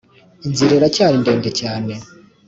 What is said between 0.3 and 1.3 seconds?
inzira iracyari